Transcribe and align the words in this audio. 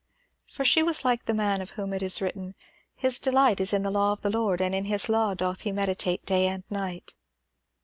For 0.47 0.65
she 0.65 0.81
was 0.81 1.05
like 1.05 1.25
the 1.25 1.33
man 1.35 1.61
of 1.61 1.69
whom 1.77 1.93
it 1.93 2.01
is 2.01 2.23
written 2.23 2.55
"His 2.95 3.19
delight 3.19 3.59
is 3.59 3.71
in 3.71 3.83
the 3.83 3.91
law 3.91 4.11
of 4.13 4.21
the 4.21 4.31
Lord, 4.31 4.59
and 4.59 4.73
in 4.73 4.85
his 4.85 5.09
law 5.09 5.35
doth 5.35 5.61
he 5.61 5.71
meditate 5.71 6.25
day 6.25 6.47
and 6.47 6.63
night." 6.71 7.13